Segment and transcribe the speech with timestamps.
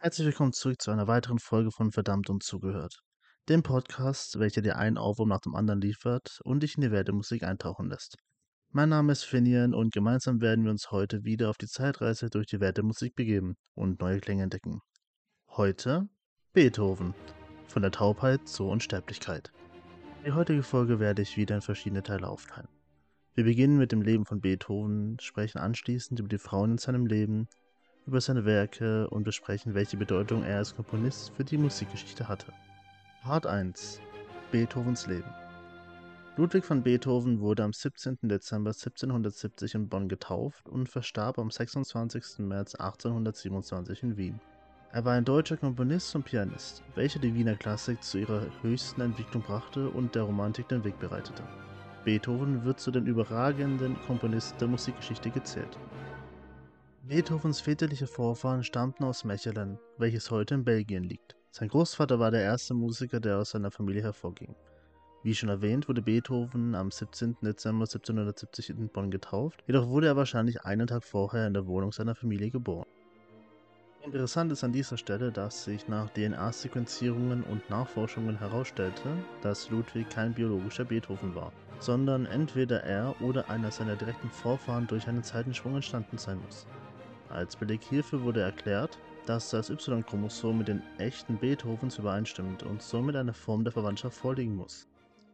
[0.00, 3.00] Herzlich willkommen zurück zu einer weiteren Folge von Verdammt und Zugehört.
[3.48, 7.08] Dem Podcast, welcher dir einen Ohrwurm nach dem anderen liefert und dich in die Welt
[7.08, 8.14] der Musik eintauchen lässt.
[8.70, 12.46] Mein Name ist Finian und gemeinsam werden wir uns heute wieder auf die Zeitreise durch
[12.46, 14.78] die Welt der Musik begeben und neue Klänge entdecken.
[15.48, 16.08] Heute
[16.52, 17.12] Beethoven.
[17.66, 19.50] Von der Taubheit zur Unsterblichkeit.
[20.24, 22.68] Die heutige Folge werde ich wieder in verschiedene Teile aufteilen.
[23.34, 27.48] Wir beginnen mit dem Leben von Beethoven, sprechen anschließend über die Frauen in seinem Leben,
[28.08, 32.46] über seine Werke und besprechen, welche Bedeutung er als Komponist für die Musikgeschichte hatte.
[33.22, 34.00] Part 1
[34.50, 35.30] Beethovens Leben
[36.38, 38.16] Ludwig van Beethoven wurde am 17.
[38.22, 42.38] Dezember 1770 in Bonn getauft und verstarb am 26.
[42.38, 44.40] März 1827 in Wien.
[44.90, 49.42] Er war ein deutscher Komponist und Pianist, welcher die Wiener Klassik zu ihrer höchsten Entwicklung
[49.42, 51.42] brachte und der Romantik den Weg bereitete.
[52.04, 55.76] Beethoven wird zu den überragenden Komponisten der Musikgeschichte gezählt.
[57.08, 61.36] Beethovens väterliche Vorfahren stammten aus Mechelen, welches heute in Belgien liegt.
[61.50, 64.54] Sein Großvater war der erste Musiker, der aus seiner Familie hervorging.
[65.22, 67.38] Wie schon erwähnt, wurde Beethoven am 17.
[67.40, 71.92] Dezember 1770 in Bonn getauft, jedoch wurde er wahrscheinlich einen Tag vorher in der Wohnung
[71.92, 72.84] seiner Familie geboren.
[74.04, 80.34] Interessant ist an dieser Stelle, dass sich nach DNA-Sequenzierungen und Nachforschungen herausstellte, dass Ludwig kein
[80.34, 86.18] biologischer Beethoven war, sondern entweder er oder einer seiner direkten Vorfahren durch einen Zeitensprung entstanden
[86.18, 86.66] sein muss.
[87.30, 93.16] Als Beleg hierfür wurde erklärt, dass das Y-Chromosom mit den echten Beethovens übereinstimmt und somit
[93.16, 94.88] eine Form der Verwandtschaft vorliegen muss.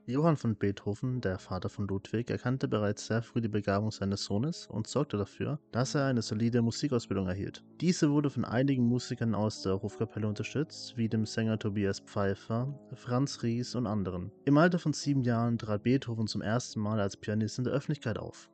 [0.06, 4.66] Johann von Beethoven, der Vater von Ludwig, erkannte bereits sehr früh die Begabung seines Sohnes
[4.66, 7.64] und sorgte dafür, dass er eine solide Musikausbildung erhielt.
[7.80, 13.42] Diese wurde von einigen Musikern aus der Hofkapelle unterstützt, wie dem Sänger Tobias Pfeiffer, Franz
[13.42, 14.30] Ries und anderen.
[14.44, 18.18] Im Alter von sieben Jahren trat Beethoven zum ersten Mal als Pianist in der Öffentlichkeit
[18.18, 18.50] auf.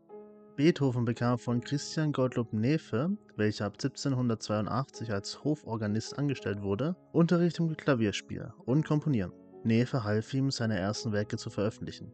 [0.60, 7.74] Beethoven bekam von Christian Gottlob Neefe, welcher ab 1782 als Hoforganist angestellt wurde, Unterricht im
[7.74, 9.32] Klavierspiel und Komponieren.
[9.64, 12.12] Neefe half ihm, seine ersten Werke zu veröffentlichen.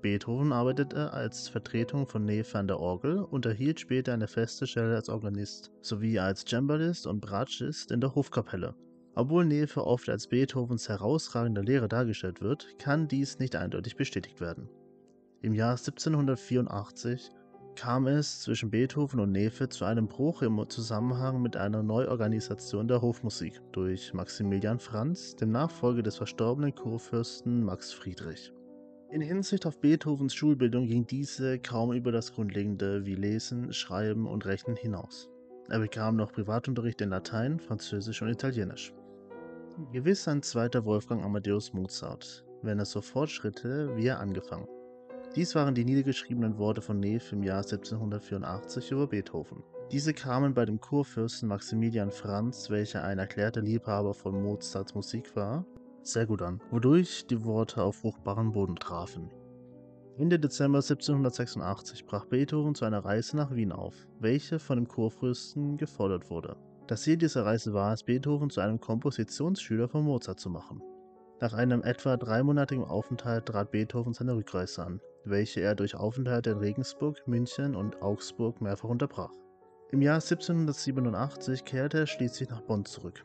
[0.00, 4.94] Beethoven arbeitete als Vertretung von Neefe an der Orgel und erhielt später eine feste Stelle
[4.94, 8.76] als Organist sowie als Cembalist und Bratschist in der Hofkapelle.
[9.16, 14.68] Obwohl Neefe oft als Beethovens herausragender Lehrer dargestellt wird, kann dies nicht eindeutig bestätigt werden.
[15.42, 17.32] Im Jahr 1784
[17.78, 23.00] kam es zwischen Beethoven und Neefe zu einem Bruch im Zusammenhang mit einer Neuorganisation der
[23.00, 28.52] Hofmusik durch Maximilian Franz, dem Nachfolger des verstorbenen Kurfürsten Max Friedrich.
[29.12, 34.44] In Hinsicht auf Beethovens Schulbildung ging diese kaum über das Grundlegende wie Lesen, Schreiben und
[34.44, 35.30] Rechnen hinaus.
[35.68, 38.92] Er bekam noch Privatunterricht in Latein, Französisch und Italienisch.
[39.92, 44.66] Gewiss ein zweiter Wolfgang Amadeus Mozart, wenn er so fortschritte, wie er angefangen.
[45.38, 49.62] Dies waren die niedergeschriebenen Worte von Neef im Jahr 1784 über Beethoven.
[49.92, 55.64] Diese kamen bei dem Kurfürsten Maximilian Franz, welcher ein erklärter Liebhaber von Mozarts Musik war,
[56.02, 59.30] sehr gut an, wodurch die Worte auf fruchtbaren Boden trafen.
[60.16, 65.76] Ende Dezember 1786 brach Beethoven zu einer Reise nach Wien auf, welche von dem Kurfürsten
[65.76, 66.56] gefordert wurde.
[66.88, 70.82] Das Ziel dieser Reise war es, Beethoven zu einem Kompositionsschüler von Mozart zu machen.
[71.40, 76.58] Nach einem etwa dreimonatigen Aufenthalt trat Beethoven seine Rückreise an, welche er durch Aufenthalte in
[76.58, 79.32] Regensburg, München und Augsburg mehrfach unterbrach.
[79.90, 83.24] Im Jahr 1787 kehrte er schließlich nach Bonn zurück.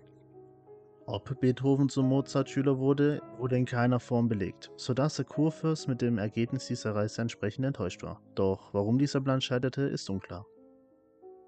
[1.05, 6.17] Ob Beethoven zum Mozart-Schüler wurde, wurde in keiner Form belegt, sodass der Kurfürst mit dem
[6.17, 8.21] Ergebnis dieser Reise entsprechend enttäuscht war.
[8.35, 10.45] Doch warum dieser Plan scheiterte, ist unklar.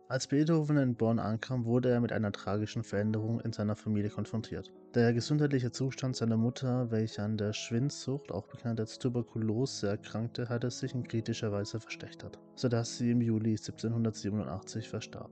[0.08, 4.72] Als Beethoven in Bonn ankam, wurde er mit einer tragischen Veränderung in seiner Familie konfrontiert.
[4.94, 10.70] Der gesundheitliche Zustand seiner Mutter, welche an der Schwindsucht, auch bekannt als Tuberkulose, erkrankte, hatte
[10.70, 15.32] sich in kritischer Weise verschlechtert, sodass sie im Juli 1787 verstarb.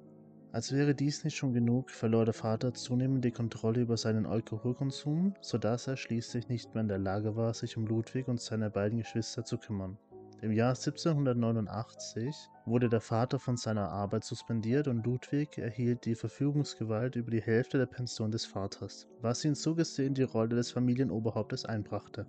[0.51, 5.35] Als wäre dies nicht schon genug, verlor der Vater zunehmend die Kontrolle über seinen Alkoholkonsum,
[5.41, 8.97] sodass er schließlich nicht mehr in der Lage war, sich um Ludwig und seine beiden
[8.97, 9.99] Geschwister zu kümmern.
[10.43, 17.15] Im Jahr 1789 wurde der Vater von seiner Arbeit suspendiert und Ludwig erhielt die Verfügungsgewalt
[17.15, 21.63] über die Hälfte der Pension des Vaters, was ihn so gesehen die Rolle des Familienoberhauptes
[21.63, 22.25] einbrachte.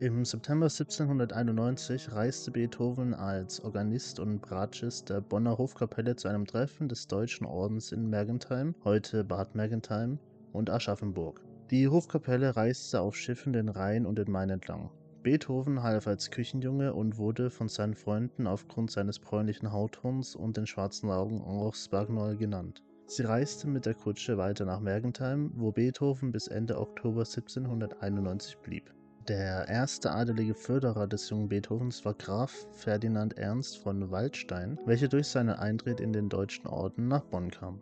[0.00, 6.88] Im September 1791 reiste Beethoven als Organist und Bratschist der Bonner Hofkapelle zu einem Treffen
[6.88, 10.18] des Deutschen Ordens in Mergentheim, heute Bad Mergentheim,
[10.52, 11.40] und Aschaffenburg.
[11.70, 14.90] Die Hofkapelle reiste auf Schiffen den Rhein und den Main entlang.
[15.22, 20.66] Beethoven half als Küchenjunge und wurde von seinen Freunden aufgrund seines bräunlichen Hauttons und den
[20.66, 22.82] schwarzen Augen Henri Bagnol genannt.
[23.06, 28.92] Sie reiste mit der Kutsche weiter nach Mergentheim, wo Beethoven bis Ende Oktober 1791 blieb.
[29.28, 35.28] Der erste adelige Förderer des jungen Beethovens war Graf Ferdinand Ernst von Waldstein, welcher durch
[35.28, 37.80] seinen Eintritt in den Deutschen Orden nach Bonn kam.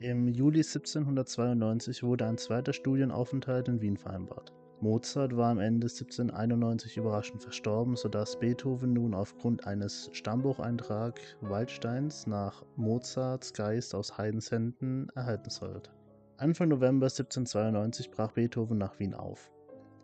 [0.00, 4.52] Im Juli 1792 wurde ein zweiter Studienaufenthalt in Wien vereinbart.
[4.82, 12.64] Mozart war am Ende 1791 überraschend verstorben, sodass Beethoven nun aufgrund eines Stammbucheintrag Waldsteins nach
[12.76, 15.90] Mozarts Geist aus Haydns Händen erhalten sollte.
[16.38, 19.52] Anfang November 1792 brach Beethoven nach Wien auf.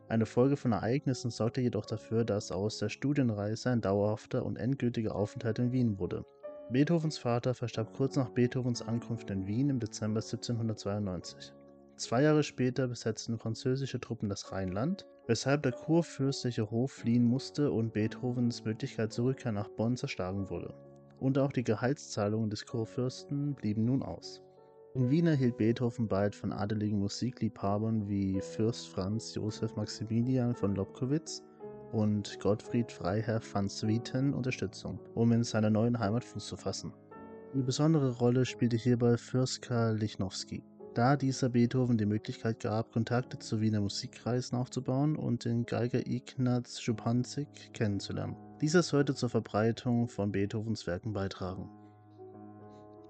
[0.08, 5.16] Eine Folge von Ereignissen sorgte jedoch dafür, dass aus der Studienreise ein dauerhafter und endgültiger
[5.16, 6.22] Aufenthalt in Wien wurde.
[6.70, 11.54] Beethovens Vater verstarb kurz nach Beethovens Ankunft in Wien im Dezember 1792.
[11.96, 17.94] Zwei Jahre später besetzten französische Truppen das Rheinland, weshalb der kurfürstliche Hof fliehen musste und
[17.94, 20.74] Beethovens Möglichkeit zur Rückkehr nach Bonn zerschlagen wurde.
[21.20, 24.42] Und auch die Gehaltszahlungen des Kurfürsten blieben nun aus.
[24.94, 31.42] In Wien erhielt Beethoven bald von adeligen Musikliebhabern wie Fürst Franz Josef Maximilian von Lobkowitz
[31.92, 36.92] und Gottfried Freiherr van Swieten Unterstützung, um in seiner neuen Heimat Fuß zu fassen.
[37.54, 40.62] Eine besondere Rolle spielte hierbei Fürst Karl Lichnowsky
[40.96, 46.80] da dieser Beethoven die Möglichkeit gab, Kontakte zu Wiener Musikkreisen aufzubauen und den Geiger Ignaz
[46.80, 48.34] Schupanzig kennenzulernen.
[48.62, 51.68] Dieser sollte zur Verbreitung von Beethovens Werken beitragen.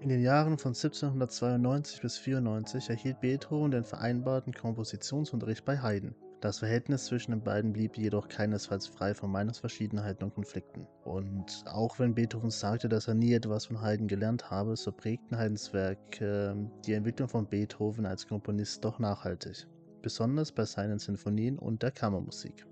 [0.01, 6.13] In den Jahren von 1792 bis 1794 erhielt Beethoven den vereinbarten Kompositionsunterricht bei Haydn.
[6.39, 10.85] Das Verhältnis zwischen den beiden blieb jedoch keinesfalls frei von Meinungsverschiedenheiten und Konflikten.
[11.03, 15.35] Und auch wenn Beethoven sagte, dass er nie etwas von Haydn gelernt habe, so prägten
[15.35, 19.65] Haydns Werke äh, die Entwicklung von Beethoven als Komponist doch nachhaltig,
[20.03, 22.67] besonders bei seinen Sinfonien und der Kammermusik.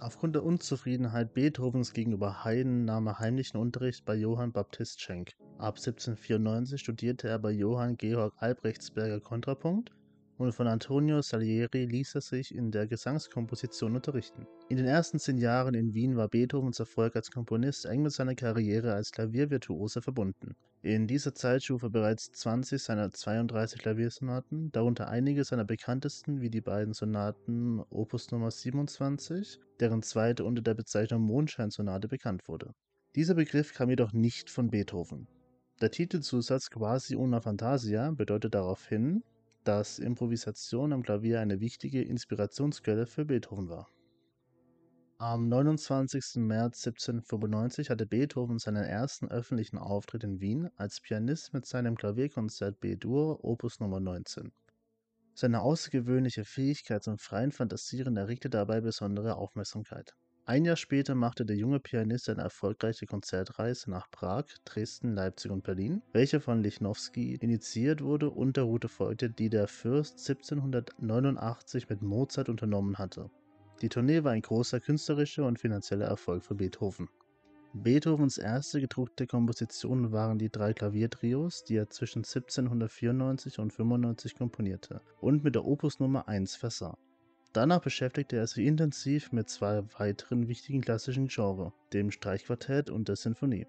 [0.00, 5.36] Aufgrund der Unzufriedenheit Beethovens gegenüber Haydn nahm er heimlichen Unterricht bei Johann Baptist Schenk.
[5.58, 9.92] Ab 1794 studierte er bei Johann Georg Albrechtsberger Kontrapunkt
[10.38, 14.46] und von Antonio Salieri ließ er sich in der Gesangskomposition unterrichten.
[14.68, 18.34] In den ersten zehn Jahren in Wien war Beethovens Erfolg als Komponist eng mit seiner
[18.34, 20.54] Karriere als Klaviervirtuose verbunden.
[20.82, 26.50] In dieser Zeit schuf er bereits 20 seiner 32 Klaviersonaten, darunter einige seiner bekanntesten wie
[26.50, 32.74] die beiden Sonaten Opus Nummer 27, deren zweite unter der Bezeichnung Mondscheinsonate bekannt wurde.
[33.14, 35.26] Dieser Begriff kam jedoch nicht von Beethoven.
[35.80, 39.22] Der Titelzusatz Quasi una Fantasia bedeutet darauf hin,
[39.66, 43.88] dass Improvisation am Klavier eine wichtige Inspirationsquelle für Beethoven war.
[45.18, 46.36] Am 29.
[46.36, 52.78] März 1795 hatte Beethoven seinen ersten öffentlichen Auftritt in Wien als Pianist mit seinem Klavierkonzert
[52.80, 54.52] B-Dur Opus Nummer 19.
[55.34, 60.14] Seine außergewöhnliche Fähigkeit zum freien Fantasieren erregte dabei besondere Aufmerksamkeit.
[60.48, 65.64] Ein Jahr später machte der junge Pianist eine erfolgreiche Konzertreise nach Prag, Dresden, Leipzig und
[65.64, 72.00] Berlin, welche von Lichnowsky initiiert wurde und der Route folgte, die der Fürst 1789 mit
[72.00, 73.28] Mozart unternommen hatte.
[73.82, 77.08] Die Tournee war ein großer künstlerischer und finanzieller Erfolg für Beethoven.
[77.72, 85.00] Beethovens erste gedruckte Kompositionen waren die drei Klaviertrios, die er zwischen 1794 und 95 komponierte
[85.20, 86.96] und mit der Opus Nummer 1 versah.
[87.56, 93.16] Danach beschäftigte er sich intensiv mit zwei weiteren wichtigen klassischen Genres, dem Streichquartett und der
[93.16, 93.66] Sinfonie.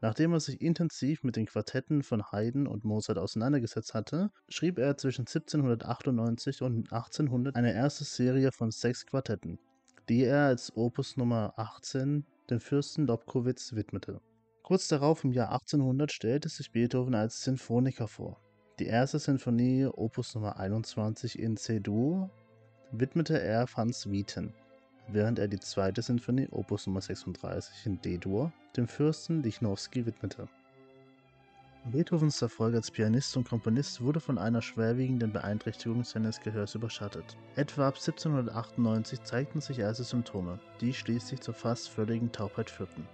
[0.00, 4.96] Nachdem er sich intensiv mit den Quartetten von Haydn und Mozart auseinandergesetzt hatte, schrieb er
[4.96, 9.60] zwischen 1798 und 1800 eine erste Serie von sechs Quartetten,
[10.08, 14.20] die er als Opus Nummer 18 dem Fürsten Lobkowitz widmete.
[14.64, 18.40] Kurz darauf im Jahr 1800 stellte sich Beethoven als Sinfoniker vor.
[18.80, 22.32] Die erste Sinfonie, Opus Nummer 21 in C-Dur,
[22.92, 24.52] widmete er Franz Wieten,
[25.08, 30.46] während er die zweite Sinfonie Opus Nummer 36 in D-Dur dem Fürsten Lichnowsky widmete.
[31.90, 37.36] Beethovens Erfolg als Pianist und Komponist wurde von einer schwerwiegenden Beeinträchtigung seines Gehörs überschattet.
[37.56, 43.08] Etwa ab 1798 zeigten sich erste Symptome, die schließlich zur fast völligen Taubheit führten.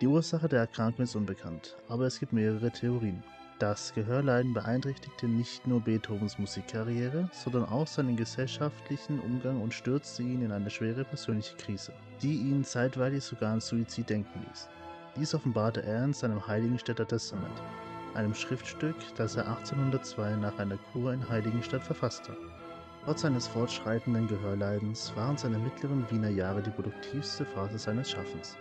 [0.00, 3.22] Die Ursache der Erkrankung ist unbekannt, aber es gibt mehrere Theorien.
[3.60, 10.42] Das Gehörleiden beeinträchtigte nicht nur Beethovens Musikkarriere, sondern auch seinen gesellschaftlichen Umgang und stürzte ihn
[10.42, 14.68] in eine schwere persönliche Krise, die ihn zeitweilig sogar an Suizid denken ließ.
[15.16, 17.62] Dies offenbarte er in seinem Heiligenstädter Testament,
[18.14, 22.36] einem Schriftstück, das er 1802 nach einer Kur in Heiligenstadt verfasste.
[23.04, 28.56] Trotz seines fortschreitenden Gehörleidens waren seine mittleren Wiener Jahre die produktivste Phase seines Schaffens.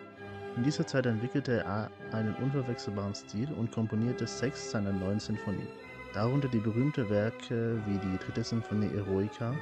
[0.55, 5.67] In dieser Zeit entwickelte er einen unverwechselbaren Stil und komponierte sechs seiner neun Sinfonien,
[6.13, 9.55] darunter die berühmten Werke wie die dritte Sinfonie Eroica,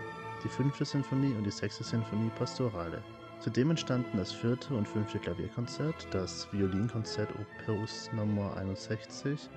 [0.44, 3.02] die fünfte Sinfonie und die sechste Sinfonie Pastorale.
[3.40, 9.50] Zudem entstanden das vierte und fünfte Klavierkonzert, das Violinkonzert Opus Nummer 61,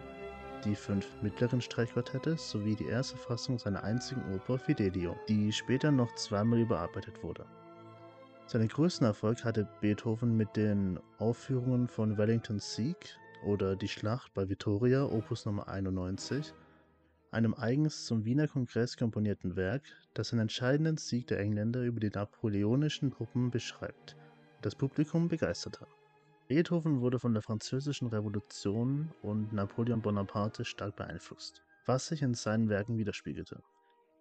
[0.65, 6.15] die fünf mittleren Streichquartette sowie die erste Fassung seiner einzigen Oper Fidelio, die später noch
[6.15, 7.45] zweimal überarbeitet wurde.
[8.47, 14.49] Seinen größten Erfolg hatte Beethoven mit den Aufführungen von Wellingtons Sieg oder Die Schlacht bei
[14.49, 16.53] Vittoria, Opus Nummer 91,
[17.31, 19.83] einem eigens zum Wiener Kongress komponierten Werk,
[20.13, 24.17] das den entscheidenden Sieg der Engländer über die napoleonischen Truppen beschreibt
[24.65, 25.87] das Publikum begeisterte.
[26.49, 32.71] Beethoven wurde von der Französischen Revolution und Napoleon Bonaparte stark beeinflusst, was sich in seinen
[32.71, 33.63] Werken widerspiegelte.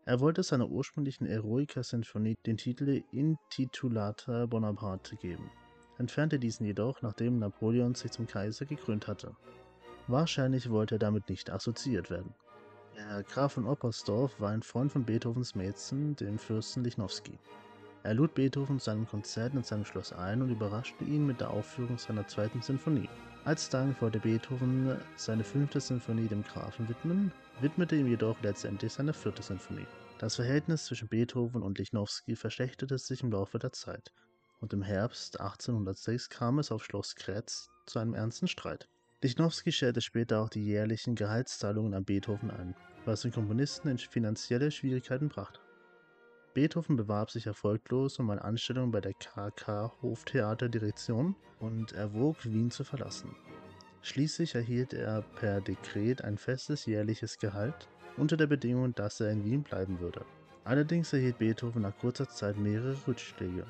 [0.06, 5.50] Er wollte seiner ursprünglichen Eroica-Sinfonie den Titel Intitulata Bonaparte geben,
[5.98, 9.34] entfernte diesen jedoch, nachdem Napoleon sich zum Kaiser gekrönt hatte.
[10.08, 12.34] Wahrscheinlich wollte er damit nicht assoziiert werden.
[12.98, 17.40] Der Graf von Oppersdorf war ein Freund von Beethovens Mäzen, dem Fürsten Lichnowsky.
[18.04, 21.50] Er lud Beethoven zu einem Konzert in seinem Schloss ein und überraschte ihn mit der
[21.50, 23.08] Aufführung seiner zweiten Sinfonie.
[23.46, 27.32] Als Dank wollte Beethoven seine fünfte Sinfonie dem Grafen widmen,
[27.62, 29.88] widmete ihm jedoch letztendlich seine vierte Sinfonie.
[30.20, 34.12] Das Verhältnis zwischen Beethoven und Lichnowsky verschlechterte sich im Laufe der Zeit
[34.64, 38.88] und im Herbst 1806 kam es auf Schloss Kretz zu einem ernsten Streit.
[39.22, 44.72] Lichnowsky stellte später auch die jährlichen Gehaltszahlungen an Beethoven ein, was den Komponisten in finanzielle
[44.72, 45.60] Schwierigkeiten brachte.
[46.54, 52.86] Beethoven bewarb sich erfolglos um eine Anstellung bei der KK Hoftheaterdirektion und erwog, Wien zu
[52.86, 53.36] verlassen.
[54.06, 59.46] Schließlich erhielt er per Dekret ein festes jährliches Gehalt unter der Bedingung, dass er in
[59.46, 60.26] Wien bleiben würde.
[60.66, 63.66] Allerdings erhielt Beethoven nach kurzer Zeit mehrere Rückschläge,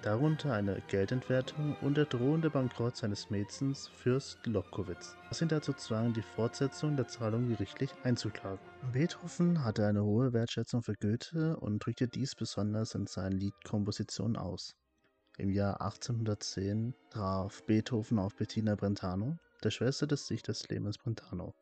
[0.00, 6.14] darunter eine Geldentwertung und der drohende Bankrott seines Mäzens Fürst Lobkowitz, was ihn dazu zwang,
[6.14, 8.64] die Fortsetzung der Zahlung gerichtlich einzuklagen.
[8.94, 14.74] Beethoven hatte eine hohe Wertschätzung für Goethe und drückte dies besonders in seinen Liedkompositionen aus.
[15.36, 21.54] Im Jahr 1810 traf Beethoven auf Bettina Brentano, der Schwester des Dichters Clemens Brentano,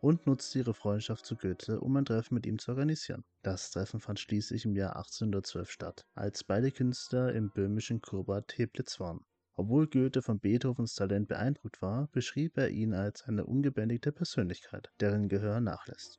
[0.00, 3.24] und nutzte ihre Freundschaft zu Goethe, um ein Treffen mit ihm zu organisieren.
[3.42, 9.00] Das Treffen fand schließlich im Jahr 1812 statt, als beide Künstler im böhmischen Kurbat Teplitz
[9.00, 9.24] waren.
[9.56, 15.28] Obwohl Goethe von Beethovens Talent beeindruckt war, beschrieb er ihn als eine ungebändigte Persönlichkeit, deren
[15.28, 16.18] Gehör nachlässt.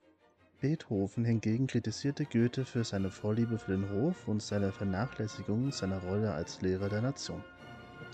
[0.62, 6.34] Beethoven hingegen kritisierte Goethe für seine Vorliebe für den Hof und seine Vernachlässigung seiner Rolle
[6.34, 7.44] als Lehrer der Nation.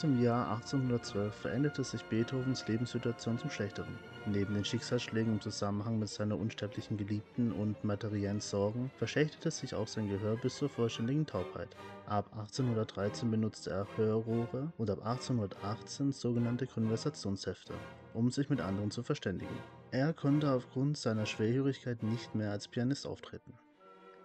[0.04, 4.00] Im Jahr 1812 veränderte sich Beethovens Lebenssituation zum Schlechteren.
[4.26, 9.88] Neben den Schicksalsschlägen im Zusammenhang mit seiner unsterblichen Geliebten und materiellen Sorgen verschlechterte sich auch
[9.88, 11.70] sein Gehör bis zur vollständigen Taubheit.
[12.08, 17.74] Ab 1813 benutzte er Hörrohre und ab 1818 sogenannte Konversationshefte,
[18.16, 19.56] um sich mit anderen zu verständigen.
[19.92, 23.54] Er konnte aufgrund seiner Schwerhörigkeit nicht mehr als Pianist auftreten.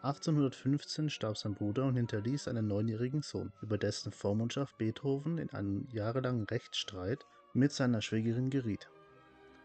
[0.07, 5.89] 1815 starb sein Bruder und hinterließ einen neunjährigen Sohn, über dessen Vormundschaft Beethoven in einen
[5.91, 8.89] jahrelangen Rechtsstreit mit seiner Schwägerin geriet.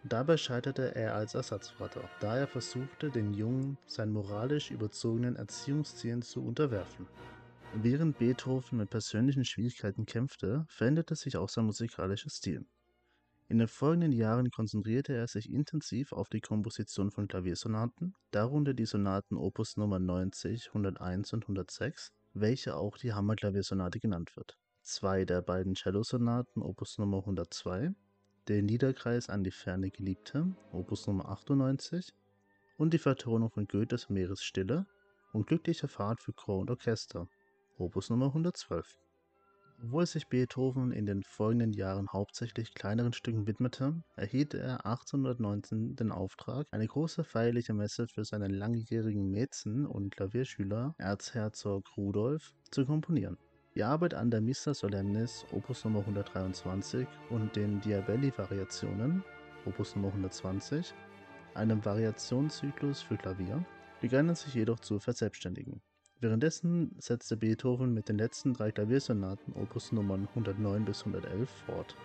[0.04, 6.44] Dabei scheiterte er als Ersatzvater, da er versuchte, den Jungen seinen moralisch überzogenen Erziehungszielen zu
[6.44, 7.08] unterwerfen.
[7.76, 12.66] Während Beethoven mit persönlichen Schwierigkeiten kämpfte, veränderte sich auch sein musikalischer Stil.
[13.52, 18.86] In den folgenden Jahren konzentrierte er sich intensiv auf die Komposition von Klaviersonaten, darunter die
[18.86, 24.58] Sonaten Opus Nummer 90, 101 und 106, welche auch die Hammerklaviersonate genannt wird.
[24.84, 27.94] Zwei der beiden Cellosonaten Opus Nummer 102,
[28.48, 32.14] der Niederkreis an die ferne Geliebte Opus Nummer 98
[32.78, 34.86] und die Vertonung von Goethes Meeresstille
[35.34, 37.28] und Glückliche Fahrt für Chor und Orchester
[37.78, 38.98] Opus Nummer 112.
[39.84, 46.12] Obwohl sich Beethoven in den folgenden Jahren hauptsächlich kleineren Stücken widmete, erhielt er 1819 den
[46.12, 53.40] Auftrag, eine große feierliche Messe für seinen langjährigen Mäzen und Klavierschüler Erzherzog Rudolf zu komponieren.
[53.74, 59.24] Die Arbeit an der Missa Solemnis Opus Nummer 123 und den Diabelli-Variationen
[59.66, 60.94] Opus Nummer 120,
[61.56, 63.66] einem Variationszyklus für Klavier,
[64.00, 65.82] begannen sich jedoch zu verselbstständigen.
[66.22, 71.96] Währenddessen setzte Beethoven mit den letzten drei Klaviersonaten Opus Nummern 109 bis 111 fort.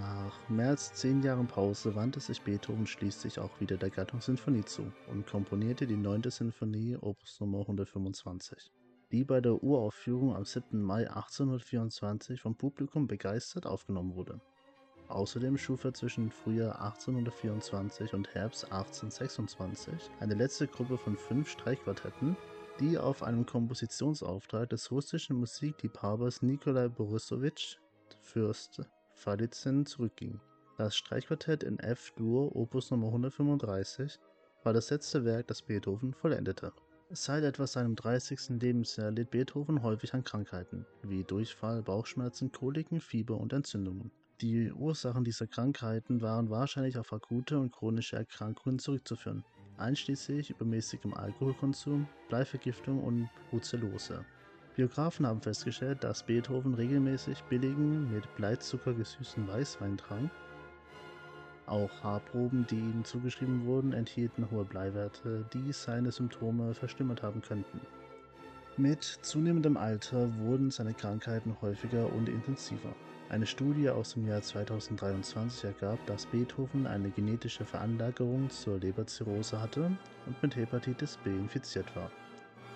[0.00, 4.64] Nach mehr als zehn Jahren Pause wandte sich Beethoven schließlich auch wieder der Gattung Sinfonie
[4.64, 8.72] zu und komponierte die neunte Sinfonie Opus Nummer 125,
[9.12, 10.82] die bei der Uraufführung am 7.
[10.82, 14.40] Mai 1824 vom Publikum begeistert aufgenommen wurde.
[15.06, 22.36] Außerdem schuf er zwischen Frühjahr 1824 und Herbst 1826 eine letzte Gruppe von fünf Streichquartetten,
[22.80, 27.78] die auf einen Kompositionsauftrag des russischen Musikliebhabers Nikolai Borissowitsch
[28.20, 28.82] Fürst
[29.14, 30.40] Falitzin zurückging.
[30.76, 34.18] Das Streichquartett in F-Dur Opus Nummer 135
[34.62, 36.72] war das letzte Werk, das Beethoven vollendete.
[37.10, 38.60] Seit etwa seinem 30.
[38.60, 44.10] Lebensjahr litt Beethoven häufig an Krankheiten, wie Durchfall, Bauchschmerzen, Koliken, Fieber und Entzündungen.
[44.42, 49.44] Die Ursachen dieser Krankheiten waren wahrscheinlich auf akute und chronische Erkrankungen zurückzuführen
[49.78, 54.24] einschließlich übermäßigem Alkoholkonsum, Bleivergiftung und Brucellose.
[54.76, 60.30] Biografen haben festgestellt, dass Beethoven regelmäßig billigen, mit Bleizucker gesüßten Weißwein trank
[61.66, 67.80] Auch Haarproben, die ihm zugeschrieben wurden, enthielten hohe Bleiwerte, die seine Symptome verstümmert haben könnten.
[68.78, 72.94] Mit zunehmendem Alter wurden seine Krankheiten häufiger und intensiver.
[73.30, 79.90] Eine Studie aus dem Jahr 2023 ergab, dass Beethoven eine genetische Veranlagerung zur Leberzirrhose hatte
[80.26, 82.10] und mit Hepatitis B infiziert war,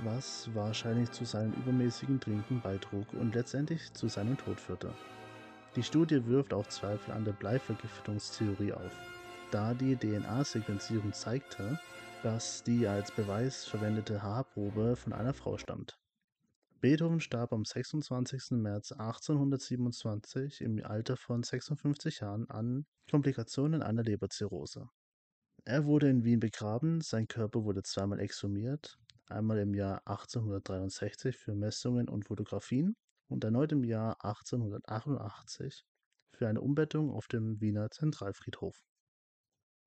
[0.02, 4.94] was wahrscheinlich zu seinem übermäßigen Trinken beitrug und letztendlich zu seinem Tod führte.
[5.76, 8.92] Die Studie wirft auch Zweifel an der Bleivergiftungstheorie auf,
[9.50, 11.78] da die DNA-Sequenzierung zeigte,
[12.22, 15.98] dass die als Beweis verwendete Haarprobe von einer Frau stammt.
[16.80, 18.52] Beethoven starb am 26.
[18.52, 24.88] März 1827 im Alter von 56 Jahren an Komplikationen einer Leberzirrhose.
[25.64, 31.54] Er wurde in Wien begraben, sein Körper wurde zweimal exhumiert, einmal im Jahr 1863 für
[31.54, 32.96] Messungen und Fotografien
[33.28, 35.84] und erneut im Jahr 1888
[36.32, 38.89] für eine Umbettung auf dem Wiener Zentralfriedhof.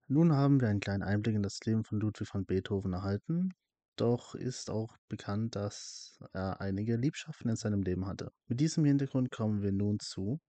[0.08, 3.54] Nun haben wir einen kleinen Einblick in das Leben von Ludwig van Beethoven erhalten,
[3.96, 8.32] doch ist auch bekannt, dass er einige Liebschaften in seinem Leben hatte.
[8.48, 10.42] Mit diesem Hintergrund kommen wir nun zu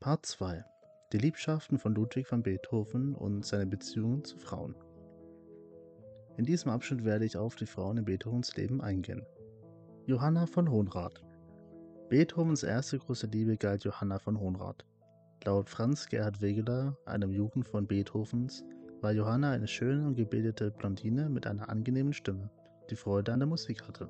[0.00, 0.64] Part 2.
[1.12, 4.76] Die Liebschaften von Ludwig van Beethoven und seine Beziehungen zu Frauen.
[6.36, 9.24] In diesem Abschnitt werde ich auf die Frauen in Beethovens Leben eingehen.
[10.06, 11.24] Johanna von Hohenrath.
[12.08, 14.84] Beethovens erste große Liebe galt Johanna von Hohenrath.
[15.46, 18.64] Laut Franz Gerhard Wegeler, einem Jugend von Beethovens,
[19.02, 22.48] war Johanna eine schöne und gebildete Blondine mit einer angenehmen Stimme,
[22.88, 24.08] die Freude an der Musik hatte.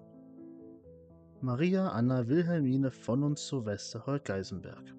[1.40, 4.94] Maria Anna Wilhelmine von und zu Westerhold-Geisenberg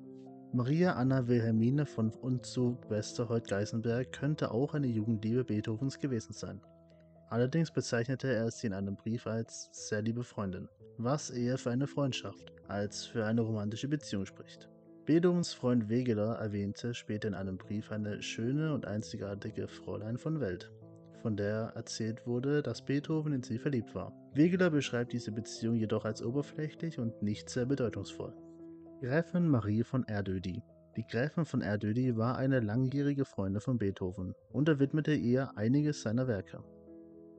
[0.51, 6.59] Maria Anna Wilhelmine von und zu Westerhold-Geisenberg könnte auch eine Jugendliebe Beethovens gewesen sein.
[7.29, 11.87] Allerdings bezeichnete er sie in einem Brief als sehr liebe Freundin, was eher für eine
[11.87, 14.69] Freundschaft als für eine romantische Beziehung spricht.
[15.05, 20.71] Beethovens Freund Wegeler erwähnte später in einem Brief eine schöne und einzigartige Fräulein von Welt,
[21.21, 24.11] von der erzählt wurde, dass Beethoven in sie verliebt war.
[24.33, 28.33] Wegeler beschreibt diese Beziehung jedoch als oberflächlich und nicht sehr bedeutungsvoll.
[29.00, 30.63] Gräfin Marie von Erdödy
[30.98, 36.01] Die Gräfin von Erdödy war eine langjährige Freundin von Beethoven und er widmete ihr einiges
[36.01, 36.63] seiner Werke.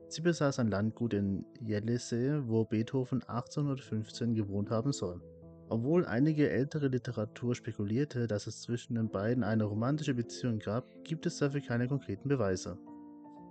[0.07, 5.21] Sie besaß ein Landgut in Jellessee, wo Beethoven 1815 gewohnt haben soll.
[5.69, 11.25] Obwohl einige ältere Literatur spekulierte, dass es zwischen den beiden eine romantische Beziehung gab, gibt
[11.25, 12.77] es dafür keine konkreten Beweise.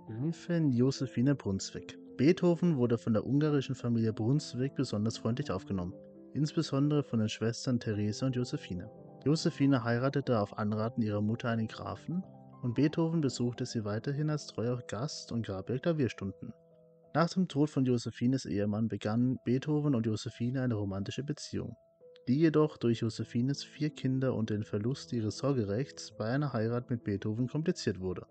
[0.07, 5.93] Gräfin Josephine Brunswick Beethoven wurde von der ungarischen Familie Brunswick besonders freundlich aufgenommen,
[6.33, 8.89] insbesondere von den Schwestern Therese und Josephine.
[9.23, 12.23] Josephine heiratete auf Anraten ihrer Mutter einen Grafen
[12.63, 16.51] und Beethoven besuchte sie weiterhin als treuer Gast und gab ihr Klavierstunden.
[17.13, 21.75] Nach dem Tod von Josephines Ehemann begannen Beethoven und Josephine eine romantische Beziehung
[22.27, 27.03] die jedoch durch Josephines vier Kinder und den Verlust ihres Sorgerechts bei einer Heirat mit
[27.03, 28.25] Beethoven kompliziert wurde.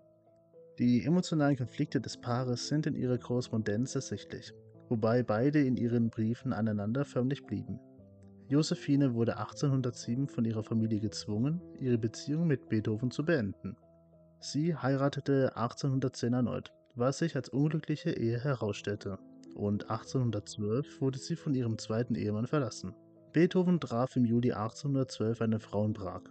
[0.77, 4.53] Die emotionalen Konflikte des Paares sind in ihrer Korrespondenz ersichtlich,
[4.89, 7.79] wobei beide in ihren Briefen aneinander förmlich blieben.
[8.49, 13.75] Josephine wurde 1807 von ihrer Familie gezwungen, ihre Beziehung mit Beethoven zu beenden.
[14.39, 19.17] Sie heiratete 1810 erneut, was sich als unglückliche Ehe herausstellte,
[19.55, 22.93] und 1812 wurde sie von ihrem zweiten Ehemann verlassen.
[23.37, 26.23] Beethoven traf im Juli 1812 eine Frau in Prag,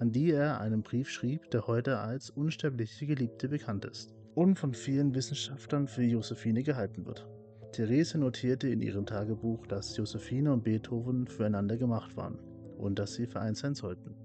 [0.00, 4.74] an die er einen Brief schrieb, der heute als unsterbliche Geliebte bekannt ist und von
[4.74, 7.28] vielen Wissenschaftlern für Josephine gehalten wird.
[7.70, 12.40] Therese notierte in ihrem Tagebuch, dass Josephine und Beethoven füreinander gemacht waren
[12.76, 14.16] und dass sie vereint sein sollten.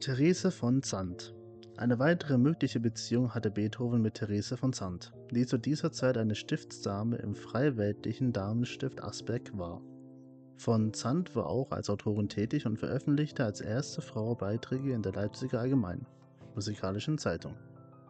[0.00, 1.36] Therese von Zandt
[1.76, 6.34] Eine weitere mögliche Beziehung hatte Beethoven mit Therese von Zandt, die zu dieser Zeit eine
[6.34, 9.80] Stiftsdame im freiweltlichen Damenstift Asbeck war.
[10.56, 15.12] Von Zandt war auch als Autorin tätig und veröffentlichte als erste Frau Beiträge in der
[15.12, 16.06] Leipziger Allgemeinen
[16.56, 17.54] musikalischen Zeitung.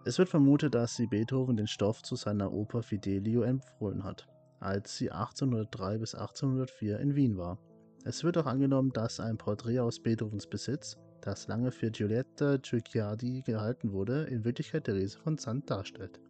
[0.04, 4.28] Es wird vermutet, dass sie Beethoven den Stoff zu seiner Oper Fidelio empfohlen hat,
[4.60, 7.58] als sie 1803 bis 1804 in Wien war.
[8.04, 13.42] Es wird auch angenommen, dass ein Porträt aus Beethovens Besitz, das lange für Giulietta Giugiardi
[13.44, 16.20] gehalten wurde, in Wirklichkeit Therese von Zandt darstellt.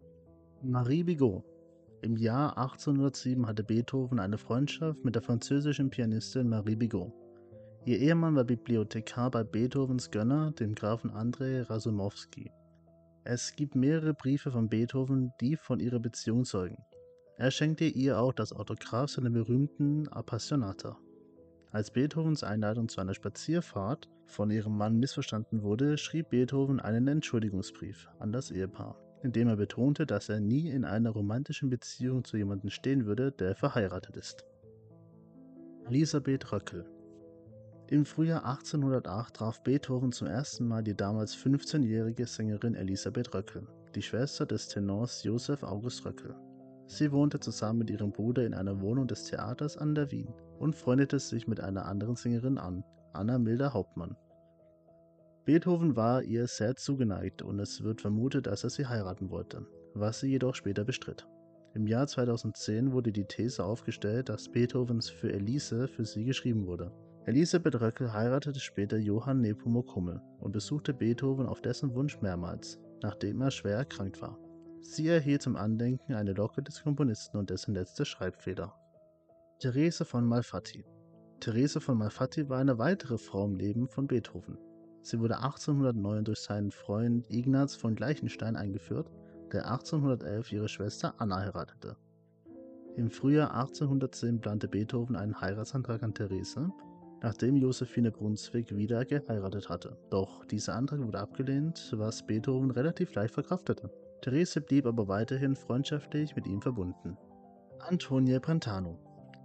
[0.63, 1.45] Marie Bigot
[2.07, 7.13] im Jahr 1807 hatte Beethoven eine Freundschaft mit der französischen Pianistin Marie Bigot.
[7.85, 12.53] Ihr Ehemann war Bibliothekar bei Beethovens Gönner, dem Grafen Andrei Rasumowski.
[13.25, 16.79] Es gibt mehrere Briefe von Beethoven, die von ihrer Beziehung zeugen.
[17.39, 20.97] Er schenkte ihr auch das Autograph seiner berühmten Appassionata.
[21.73, 28.09] Als Beethovens Einladung zu einer Spazierfahrt von ihrem Mann missverstanden wurde, schrieb Beethoven einen Entschuldigungsbrief
[28.21, 32.71] an das Ehepaar indem er betonte, dass er nie in einer romantischen Beziehung zu jemandem
[32.71, 34.45] stehen würde, der verheiratet ist.
[35.89, 36.87] Elisabeth Röckel
[37.89, 44.03] Im Frühjahr 1808 traf Beethoven zum ersten Mal die damals 15-jährige Sängerin Elisabeth Röckel, die
[44.03, 46.37] Schwester des Tenors Joseph August Röckel.
[46.87, 50.77] Sie wohnte zusammen mit ihrem Bruder in einer Wohnung des Theaters an der Wien und
[50.77, 54.17] freundete sich mit einer anderen Sängerin an, Anna Milder Hauptmann.
[55.47, 60.19] Beethoven war ihr sehr zugeneigt und es wird vermutet, dass er sie heiraten wollte, was
[60.19, 61.25] sie jedoch später bestritt.
[61.73, 66.91] Im Jahr 2010 wurde die These aufgestellt, dass Beethovens für Elise für sie geschrieben wurde.
[67.27, 73.41] Elisabeth Röckel heiratete später Johann Nepomuk Hummel und besuchte Beethoven auf dessen Wunsch mehrmals, nachdem
[73.41, 74.41] er schwer erkrankt war.
[74.81, 78.75] Sie erhielt zum Andenken eine Locke des Komponisten und dessen letzte Schreibfeder.
[79.61, 80.85] Therese von Malfatti
[81.39, 84.59] Therese von Malfatti war eine weitere Frau im Leben von Beethoven.
[85.07, 89.09] Sie wurde 1809 durch seinen Freund Ignaz von Gleichenstein eingeführt,
[89.53, 91.97] der 1811 ihre Schwester Anna heiratete.
[92.97, 96.73] Im Frühjahr 1810 plante Beethoven einen Heiratsantrag an Therese,
[97.23, 99.97] nachdem Josephine Brunswick wieder geheiratet hatte.
[100.11, 103.89] Doch dieser Antrag wurde abgelehnt, was Beethoven relativ leicht verkraftete.
[104.23, 107.17] Therese blieb aber weiterhin freundschaftlich mit ihm verbunden.
[107.79, 108.99] Antonie Brentano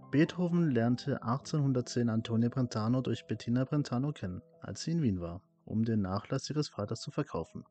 [0.10, 5.84] Beethoven lernte 1810 Antonie Brentano durch Bettina Brentano kennen, als sie in Wien war, um
[5.84, 7.64] den Nachlass ihres Vaters zu verkaufen.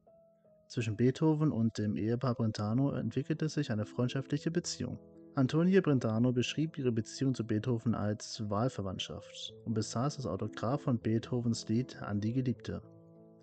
[0.68, 4.98] Zwischen Beethoven und dem Ehepaar Brentano entwickelte sich eine freundschaftliche Beziehung.
[5.34, 11.68] Antonie Brentano beschrieb ihre Beziehung zu Beethoven als Wahlverwandtschaft und besaß das Autograph von Beethovens
[11.68, 12.82] Lied An die Geliebte.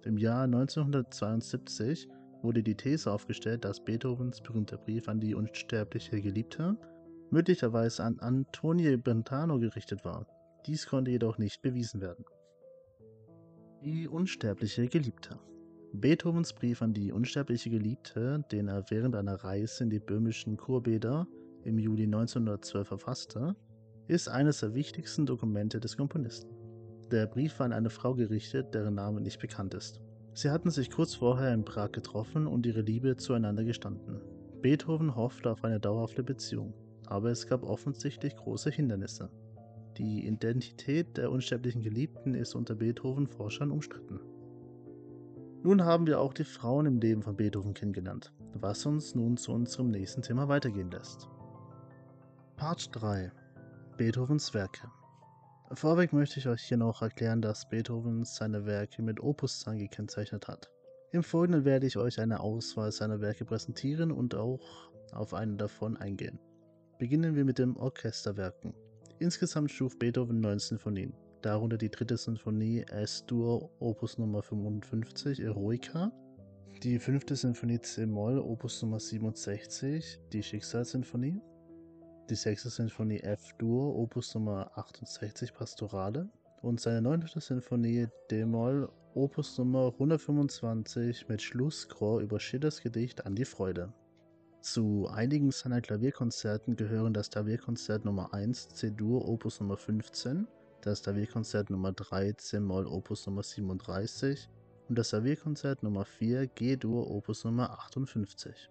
[0.04, 2.08] Im Jahr 1972
[2.42, 6.78] wurde die These aufgestellt, dass Beethovens berühmter Brief an die unsterbliche Geliebte
[7.30, 10.26] möglicherweise an Antonie Brentano gerichtet war.
[10.66, 12.26] Dies konnte jedoch nicht bewiesen werden.
[13.84, 15.40] Die unsterbliche Geliebte
[15.94, 21.28] Beethovens Brief an die unsterbliche Geliebte, den er während einer Reise in die böhmischen Kurbäder
[21.64, 23.56] im Juli 1912 verfasste,
[24.08, 26.50] ist eines der wichtigsten Dokumente des Komponisten.
[27.12, 30.02] Der Brief war an eine Frau gerichtet, deren Name nicht bekannt ist.
[30.34, 34.22] Sie hatten sich kurz vorher in Prag getroffen und ihre Liebe zueinander gestanden.
[34.62, 36.74] Beethoven hoffte auf eine dauerhafte Beziehung,
[37.06, 39.30] aber es gab offensichtlich große Hindernisse.
[39.98, 44.20] Die Identität der unsterblichen Geliebten ist unter Beethoven-Forschern umstritten.
[45.64, 49.52] Nun haben wir auch die Frauen im Leben von Beethoven kennengelernt, was uns nun zu
[49.52, 51.28] unserem nächsten Thema weitergehen lässt.
[52.58, 53.32] Part 3
[53.98, 54.88] Beethovens Werke
[55.72, 60.70] Vorweg möchte ich euch hier noch erklären, dass Beethoven seine Werke mit Opuszahlen gekennzeichnet hat.
[61.12, 65.98] Im Folgenden werde ich euch eine Auswahl seiner Werke präsentieren und auch auf einen davon
[65.98, 66.38] eingehen.
[67.00, 68.76] Beginnen wir mit den Orchesterwerken.
[69.20, 76.12] Insgesamt schuf Beethoven neun Sinfonien, darunter die dritte Sinfonie S-Dur Opus Nummer 55 Eroica,
[76.84, 81.42] die fünfte Sinfonie C-Moll Opus Nummer 67, die Schicksalssinfonie,
[82.30, 86.30] die sechste Sinfonie F-Dur, Opus Nummer 68 Pastorale
[86.62, 93.46] und seine neunte Sinfonie D-Moll, Opus Nummer 125 mit Schlusschor über Schillers Gedicht An die
[93.46, 93.92] Freude.
[94.74, 100.46] Zu einigen seiner Klavierkonzerten gehören das Klavierkonzert Nummer 1 C-Dur, Opus Nummer 15,
[100.82, 104.50] das Klavierkonzert Nummer 3 C-Moll, Opus Nummer 37
[104.90, 108.70] und das Klavierkonzert Nummer 4 G-Dur, Opus Nummer 58.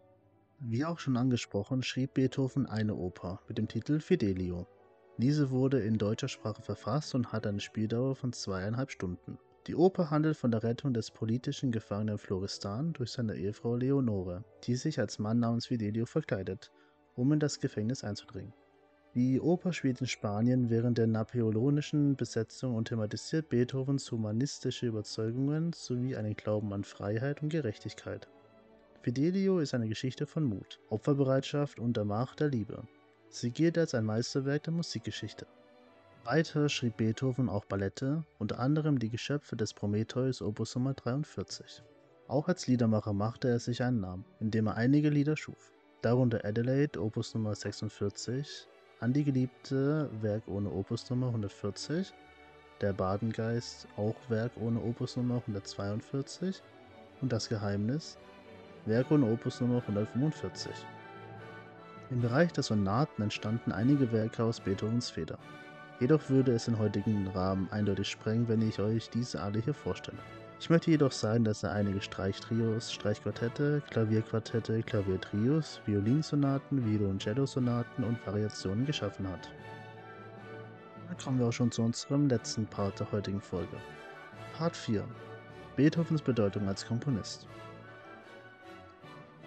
[0.61, 4.67] Wie auch schon angesprochen, schrieb Beethoven eine Oper mit dem Titel Fidelio.
[5.17, 9.39] Diese wurde in deutscher Sprache verfasst und hat eine Spieldauer von zweieinhalb Stunden.
[9.67, 14.77] Die Oper handelt von der Rettung des politischen Gefangenen Floristan durch seine Ehefrau Leonore, die
[14.77, 16.71] sich als Mann namens Fidelio verkleidet,
[17.17, 18.53] um in das Gefängnis einzudringen.
[19.17, 26.15] Die Oper spielt in Spanien während der napoleonischen Besetzung und thematisiert Beethovens humanistische Überzeugungen sowie
[26.15, 28.29] einen Glauben an Freiheit und Gerechtigkeit.
[29.03, 32.85] Fidelio ist eine Geschichte von Mut, Opferbereitschaft und der Macht der Liebe.
[33.31, 35.47] Sie gilt als ein Meisterwerk der Musikgeschichte.
[36.27, 41.85] Weiter schrieb Beethoven auch Ballette, unter anderem die Geschöpfe des Prometheus Opus Nummer 43.
[42.27, 47.01] Auch als Liedermacher machte er sich einen Namen, indem er einige Lieder schuf, darunter Adelaide
[47.01, 48.67] Opus Nummer 46,
[48.99, 52.13] An die Geliebte Werk ohne Opus Nummer 140,
[52.81, 56.61] Der Badengeist auch Werk ohne Opus Nummer 142
[57.23, 58.19] und Das Geheimnis
[58.85, 60.73] Werke und Opus Nummer 145.
[62.11, 65.39] Im Bereich der Sonaten entstanden einige Werke aus Beethovens Feder.
[65.99, 70.19] Jedoch würde es den heutigen Rahmen eindeutig sprengen, wenn ich euch diese alle hier vorstelle.
[70.61, 78.85] Ich möchte jedoch sagen, dass er einige Streichtrios, Streichquartette, Klavierquartette, Klaviertrios, Violinsonaten, Violoncello-Sonaten und Variationen
[78.85, 79.51] geschaffen hat.
[81.09, 83.77] Dann kommen wir auch schon zu unserem letzten Part der heutigen Folge.
[84.57, 85.03] Part 4
[85.77, 87.47] Beethovens Bedeutung als Komponist.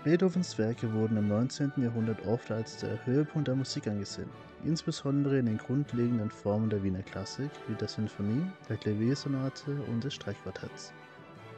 [0.04, 1.74] Beethovens Werke wurden im 19.
[1.78, 4.30] Jahrhundert oft als der Höhepunkt der Musik angesehen,
[4.64, 10.14] insbesondere in den grundlegenden Formen der Wiener Klassik wie der Sinfonie, der Klaviersonate und des
[10.14, 10.94] Streichquartetts.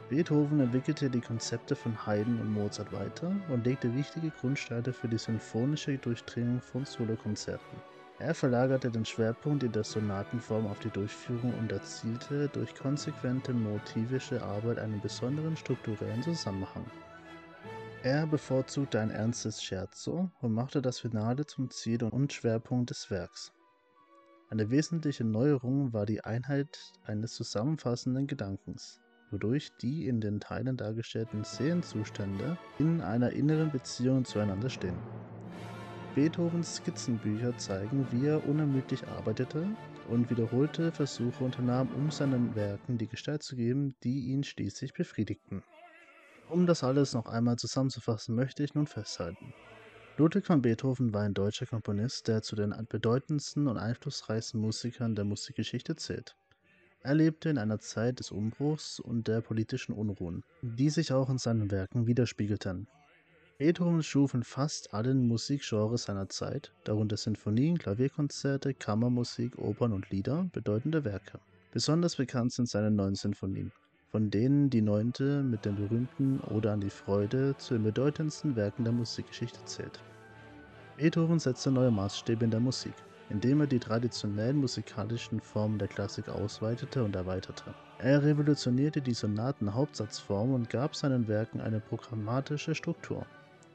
[0.08, 5.18] Beethoven entwickelte die Konzepte von Haydn und Mozart weiter und legte wichtige Grundsteine für die
[5.18, 7.78] sinfonische Durchdringung von Solokonzerten.
[8.18, 14.42] Er verlagerte den Schwerpunkt in der Sonatenform auf die Durchführung und erzielte durch konsequente motivische
[14.42, 16.84] Arbeit einen besonderen strukturellen Zusammenhang.
[18.02, 23.52] Er bevorzugte ein ernstes Scherzo und machte das Finale zum Ziel und Schwerpunkt des Werks.
[24.50, 31.42] Eine wesentliche Neuerung war die Einheit eines zusammenfassenden Gedankens wodurch die in den Teilen dargestellten
[31.42, 34.96] Seelenzustände in einer inneren Beziehung zueinander stehen.
[36.14, 39.66] Beethovens Skizzenbücher zeigen, wie er unermüdlich arbeitete
[40.08, 45.62] und wiederholte Versuche unternahm, um seinen Werken die Gestalt zu geben, die ihn schließlich befriedigten.
[46.52, 49.54] Um das alles noch einmal zusammenzufassen, möchte ich nun festhalten.
[50.18, 55.24] Ludwig van Beethoven war ein deutscher Komponist, der zu den bedeutendsten und einflussreichsten Musikern der
[55.24, 56.36] Musikgeschichte zählt.
[57.00, 61.38] Er lebte in einer Zeit des Umbruchs und der politischen Unruhen, die sich auch in
[61.38, 62.86] seinen Werken widerspiegelten.
[63.56, 70.50] Beethoven schuf in fast allen Musikgenres seiner Zeit, darunter Sinfonien, Klavierkonzerte, Kammermusik, Opern und Lieder,
[70.52, 71.40] bedeutende Werke.
[71.72, 73.72] Besonders bekannt sind seine neun Sinfonien,
[74.12, 78.84] von denen die neunte mit dem berühmten Ode an die Freude zu den bedeutendsten Werken
[78.84, 79.98] der Musikgeschichte zählt.
[80.96, 82.94] Beethoven setzte neue Maßstäbe in der Musik
[83.32, 87.74] indem er die traditionellen musikalischen Formen der Klassik ausweitete und erweiterte.
[87.98, 93.24] Er revolutionierte die Sonaten-Hauptsatzform und gab seinen Werken eine programmatische Struktur,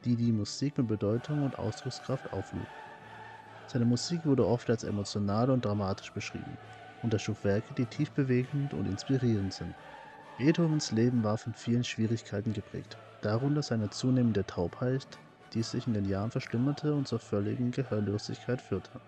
[0.05, 2.67] die die Musik mit Bedeutung und Ausdruckskraft auflud.
[3.65, 6.59] Seine Musik wurde oft als emotional und dramatisch beschrieben
[7.01, 9.73] und er schuf Werke, die tief bewegend und inspirierend sind.
[10.37, 15.19] Beethovens Leben war von vielen Schwierigkeiten geprägt, darunter seine zunehmende Taubheit,
[15.53, 19.01] die sich in den Jahren verschlimmerte und zur völligen Gehörlosigkeit führte.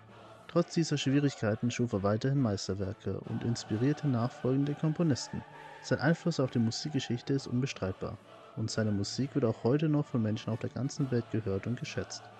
[0.48, 5.44] Trotz dieser Schwierigkeiten schuf er weiterhin Meisterwerke und inspirierte nachfolgende Komponisten.
[5.80, 8.20] Sein Einfluss auf die Musikgeschichte ist unbestreitbar
[8.54, 11.78] und seine Musik wird auch heute noch von Menschen auf der ganzen Welt gehört und
[11.78, 12.30] geschätzt.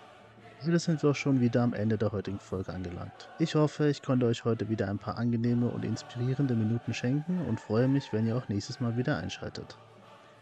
[0.63, 3.31] Hier sind wir auch schon wieder am Ende der heutigen Folge angelangt.
[3.39, 7.59] Ich hoffe, ich konnte euch heute wieder ein paar angenehme und inspirierende Minuten schenken und
[7.59, 9.79] freue mich, wenn ihr auch nächstes Mal wieder einschaltet.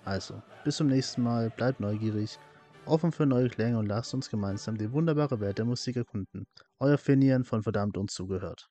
[0.05, 2.37] Also, bis zum nächsten Mal, bleibt neugierig
[2.85, 6.49] offen für neue Klänge und lasst uns gemeinsam die wunderbare Welt der Musik erkunden.
[6.81, 8.69] Euer Finian von Verdammt und Zugehört.